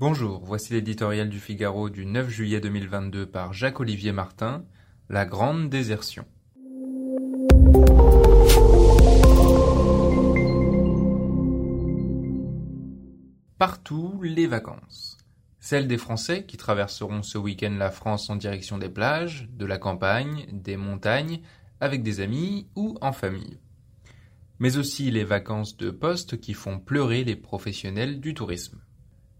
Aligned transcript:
Bonjour, 0.00 0.40
voici 0.46 0.72
l'éditorial 0.72 1.28
du 1.28 1.38
Figaro 1.38 1.90
du 1.90 2.06
9 2.06 2.30
juillet 2.30 2.58
2022 2.58 3.26
par 3.26 3.52
Jacques-Olivier 3.52 4.12
Martin, 4.12 4.64
La 5.10 5.26
Grande 5.26 5.68
Désertion. 5.68 6.24
Partout 13.58 14.18
les 14.22 14.46
vacances. 14.46 15.18
Celles 15.58 15.86
des 15.86 15.98
Français 15.98 16.46
qui 16.46 16.56
traverseront 16.56 17.22
ce 17.22 17.36
week-end 17.36 17.76
la 17.78 17.90
France 17.90 18.30
en 18.30 18.36
direction 18.36 18.78
des 18.78 18.88
plages, 18.88 19.50
de 19.52 19.66
la 19.66 19.76
campagne, 19.76 20.46
des 20.50 20.78
montagnes, 20.78 21.42
avec 21.78 22.02
des 22.02 22.20
amis 22.20 22.68
ou 22.74 22.96
en 23.02 23.12
famille. 23.12 23.58
Mais 24.60 24.78
aussi 24.78 25.10
les 25.10 25.24
vacances 25.24 25.76
de 25.76 25.90
poste 25.90 26.40
qui 26.40 26.54
font 26.54 26.78
pleurer 26.78 27.22
les 27.22 27.36
professionnels 27.36 28.18
du 28.20 28.32
tourisme. 28.32 28.80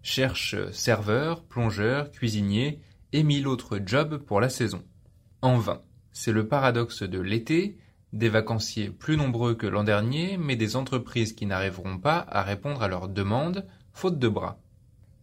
Cherche 0.02 0.56
serveur, 0.72 1.44
plongeur, 1.44 2.10
cuisinier 2.10 2.80
et 3.12 3.22
mille 3.22 3.46
autres 3.46 3.80
jobs 3.84 4.16
pour 4.16 4.40
la 4.40 4.48
saison. 4.48 4.82
En 5.42 5.58
vain. 5.58 5.82
C'est 6.12 6.32
le 6.32 6.48
paradoxe 6.48 7.02
de 7.02 7.20
l'été, 7.20 7.76
des 8.12 8.28
vacanciers 8.28 8.90
plus 8.90 9.16
nombreux 9.16 9.54
que 9.54 9.66
l'an 9.66 9.84
dernier, 9.84 10.36
mais 10.36 10.56
des 10.56 10.74
entreprises 10.74 11.34
qui 11.34 11.46
n'arriveront 11.46 11.98
pas 11.98 12.26
à 12.28 12.42
répondre 12.42 12.82
à 12.82 12.88
leurs 12.88 13.08
demandes, 13.08 13.66
faute 13.92 14.18
de 14.18 14.28
bras. 14.28 14.60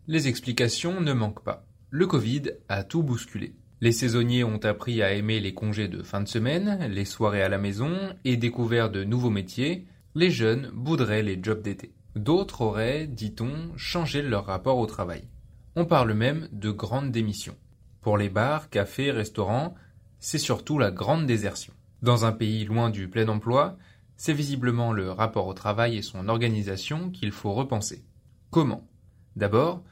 Les 0.08 0.28
explications 0.28 1.02
ne 1.02 1.12
manquent 1.12 1.44
pas. 1.44 1.66
Le 1.90 2.08
Covid 2.08 2.44
a 2.70 2.84
tout 2.84 3.04
bousculé. 3.04 3.56
Les 3.82 3.92
saisonniers 3.92 4.44
ont 4.44 4.64
appris 4.64 5.02
à 5.02 5.14
aimer 5.14 5.40
les 5.40 5.54
congés 5.54 5.88
de 5.88 6.02
fin 6.02 6.22
de 6.22 6.28
semaine, 6.28 6.88
les 6.90 7.06
soirées 7.06 7.44
à 7.44 7.50
la 7.50 7.58
maison 7.58 7.96
et 8.26 8.38
découvert 8.38 8.90
de 8.90 9.04
nouveaux 9.04 9.30
métiers. 9.30 9.86
Les 10.16 10.32
jeunes 10.32 10.72
boudraient 10.74 11.24
les 11.24 11.40
jobs 11.42 11.62
d'été. 11.62 11.94
D'autres 12.18 12.62
auraient, 12.62 13.06
dit-on, 13.06 13.78
changé 13.78 14.24
leur 14.24 14.48
rapport 14.48 14.80
au 14.80 14.88
travail. 14.88 15.28
On 15.76 15.86
parle 15.86 16.14
même 16.14 16.50
de 16.52 16.72
grande 16.72 17.12
démission. 17.12 17.56
Pour 18.02 18.18
les 18.18 18.30
bars, 18.30 18.72
cafés, 18.72 19.12
restaurants, 19.12 19.76
c'est 20.18 20.40
surtout 20.40 20.80
la 20.80 20.90
grande 20.90 21.28
désertion. 21.28 21.74
Dans 22.02 22.26
un 22.26 22.32
pays 22.32 22.66
loin 22.66 22.90
du 22.90 23.08
plein 23.08 23.28
emploi, 23.28 23.78
c'est 24.16 24.34
visiblement 24.34 24.94
le 24.94 25.12
rapport 25.12 25.46
au 25.46 25.54
travail 25.54 25.98
et 25.98 26.02
son 26.02 26.28
organisation 26.28 27.12
qu'il 27.12 27.32
faut 27.32 27.54
repenser. 27.54 28.04
Comment? 28.50 28.88
D'abord, 29.36 29.84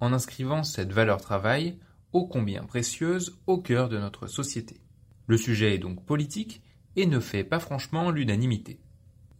en 0.00 0.14
inscrivant 0.14 0.62
cette 0.62 0.90
valeur 0.92 1.20
travail, 1.20 1.78
ô 2.14 2.26
combien 2.26 2.64
précieuse, 2.64 3.38
au 3.46 3.58
cœur 3.58 3.90
de 3.90 3.98
notre 3.98 4.26
société. 4.26 4.80
Le 5.26 5.36
sujet 5.36 5.74
est 5.74 5.78
donc 5.78 6.02
politique 6.06 6.62
et 6.96 7.04
ne 7.04 7.20
fait 7.20 7.44
pas 7.44 7.60
franchement 7.60 8.10
l'unanimité. 8.10 8.80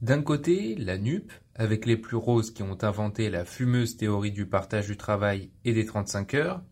D'un 0.03 0.21
côté, 0.21 0.75
la 0.75 0.99
NUP, 0.99 1.33
avec 1.55 1.87
les 1.87 1.97
plus 1.97 2.17
roses 2.17 2.51
qui 2.51 2.63
ont 2.63 2.83
inventé 2.83 3.31
la 3.31 3.45
fumeuse 3.45 3.97
théorie 3.97 4.33
du 4.33 4.47
partage 4.47 4.87
du 4.87 4.97
travail 4.97 5.51
et 5.65 5.73
des 5.73 5.87
35 5.87 6.35
heures, 6.35 6.63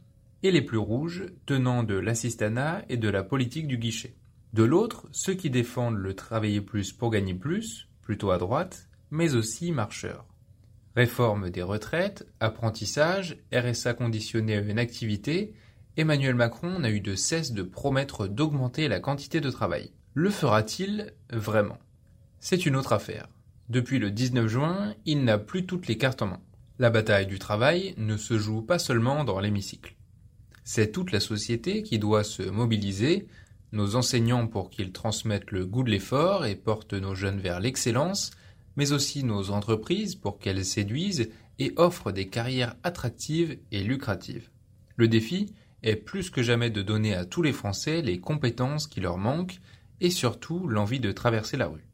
et 0.42 0.50
les 0.50 0.62
plus 0.62 0.78
rouges, 0.78 1.26
tenant 1.46 1.82
de 1.82 1.94
l'assistanat 1.94 2.84
et 2.88 2.96
de 2.96 3.08
la 3.08 3.22
politique 3.22 3.68
du 3.68 3.78
guichet. 3.78 4.16
De 4.52 4.64
l'autre, 4.64 5.08
ceux 5.12 5.34
qui 5.34 5.50
défendent 5.50 5.96
le 5.96 6.14
travailler 6.14 6.60
plus 6.60 6.92
pour 6.92 7.10
gagner 7.10 7.34
plus, 7.34 7.88
plutôt 8.02 8.30
à 8.32 8.38
droite, 8.38 8.88
mais 9.10 9.34
aussi 9.34 9.72
marcheurs. 9.72 10.26
Réforme 10.94 11.48
des 11.48 11.62
retraites, 11.62 12.26
apprentissage, 12.40 13.38
RSA 13.52 13.94
conditionné 13.94 14.56
à 14.56 14.60
une 14.60 14.78
activité, 14.78 15.54
Emmanuel 15.96 16.34
Macron 16.34 16.80
n'a 16.80 16.90
eu 16.90 17.00
de 17.00 17.14
cesse 17.14 17.52
de 17.52 17.62
promettre 17.62 18.26
d'augmenter 18.26 18.88
la 18.88 19.00
quantité 19.00 19.40
de 19.40 19.50
travail. 19.50 19.92
Le 20.14 20.30
fera-t-il 20.30 21.14
vraiment? 21.30 21.78
C'est 22.40 22.66
une 22.66 22.76
autre 22.76 22.92
affaire. 22.92 23.28
Depuis 23.68 23.98
le 23.98 24.10
19 24.10 24.48
juin, 24.48 24.94
il 25.06 25.24
n'a 25.24 25.38
plus 25.38 25.66
toutes 25.66 25.86
les 25.86 25.96
cartes 25.96 26.22
en 26.22 26.26
main. 26.26 26.40
La 26.78 26.90
bataille 26.90 27.26
du 27.26 27.38
travail 27.38 27.94
ne 27.96 28.16
se 28.16 28.38
joue 28.38 28.62
pas 28.62 28.78
seulement 28.78 29.24
dans 29.24 29.40
l'hémicycle. 29.40 29.94
C'est 30.64 30.92
toute 30.92 31.12
la 31.12 31.20
société 31.20 31.82
qui 31.82 31.98
doit 31.98 32.24
se 32.24 32.42
mobiliser, 32.42 33.26
nos 33.72 33.96
enseignants 33.96 34.46
pour 34.46 34.70
qu'ils 34.70 34.92
transmettent 34.92 35.50
le 35.50 35.64
goût 35.66 35.82
de 35.82 35.90
l'effort 35.90 36.44
et 36.44 36.56
portent 36.56 36.94
nos 36.94 37.14
jeunes 37.14 37.40
vers 37.40 37.60
l'excellence, 37.60 38.32
mais 38.76 38.92
aussi 38.92 39.24
nos 39.24 39.50
entreprises 39.50 40.14
pour 40.14 40.38
qu'elles 40.38 40.64
séduisent 40.64 41.30
et 41.58 41.72
offrent 41.76 42.12
des 42.12 42.28
carrières 42.28 42.76
attractives 42.82 43.58
et 43.70 43.82
lucratives. 43.82 44.50
Le 44.96 45.08
défi 45.08 45.54
est 45.82 45.96
plus 45.96 46.30
que 46.30 46.42
jamais 46.42 46.70
de 46.70 46.82
donner 46.82 47.14
à 47.14 47.24
tous 47.24 47.42
les 47.42 47.52
Français 47.52 48.02
les 48.02 48.20
compétences 48.20 48.86
qui 48.86 49.00
leur 49.00 49.18
manquent 49.18 49.60
et 50.00 50.10
surtout 50.10 50.68
l'envie 50.68 51.00
de 51.00 51.12
traverser 51.12 51.56
la 51.56 51.68
rue. 51.68 51.86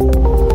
Thank 0.00 0.14
you. 0.14 0.49